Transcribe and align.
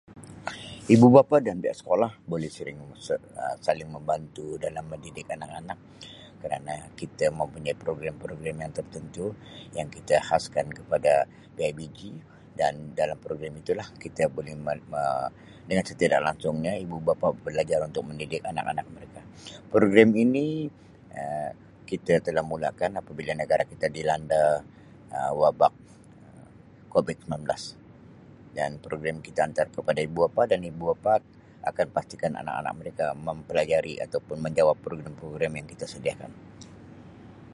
Ibu 0.93 1.07
bapa 1.15 1.35
dan 1.45 1.57
pihak 1.63 1.77
sekolah 1.81 2.11
boleh 2.31 2.49
sering 2.57 2.77
se-[Um] 3.05 3.57
saling 3.65 3.89
membantu 3.95 4.45
dalam 4.65 4.85
mendidik 4.91 5.27
anak-anak 5.35 5.79
kerana 6.41 6.73
kita 6.99 7.25
mempunyai 7.39 7.75
program-program 7.83 8.55
yang 8.63 8.71
tertentu 8.79 9.25
yang 9.77 9.87
kita 9.95 10.15
khaskan 10.27 10.67
kepada 10.79 11.13
PIBG 11.55 11.99
san 12.59 12.75
dalam 12.99 13.17
program 13.25 13.53
itulah 13.61 13.87
kita 14.03 14.23
boleh 14.37 14.53
Um 14.59 14.67
itulah 14.73 15.15
dengan 15.67 15.81
secara 15.85 15.97
tidak 16.01 16.21
langsungnya 16.29 16.73
ibu 16.85 16.97
bapa 17.07 17.27
belajar 17.45 17.79
untuk 17.89 18.03
mendidik 18.07 18.41
anak-anak 18.51 18.85
mereka. 18.95 19.21
Program 19.73 20.09
ini 20.23 20.45
Um 21.21 21.53
kita 21.91 22.13
telah 22.27 22.41
mulakan 22.51 22.91
apabila 23.01 23.31
negara 23.41 23.63
kita 23.71 23.85
dilanda 23.97 24.43
Um 25.15 25.33
wabak 25.41 25.73
COVID-19 26.93 27.33
dan 28.57 28.71
program 28.85 29.17
kita 29.27 29.39
hantar 29.47 29.67
kepada 29.75 29.99
ibu 30.07 30.17
bapa 30.27 30.41
dan 30.51 30.59
ibu 30.71 30.85
bapa 30.91 31.15
akan 31.71 31.85
pastikan 31.95 32.31
anak-anak 32.41 32.73
mereka 32.79 33.05
mempelajari 33.27 33.93
ataupun 34.05 34.37
menjawab 34.45 34.75
program-program 34.85 35.51
yang 35.59 35.67
kita 35.73 35.85
sediakan. 35.93 36.33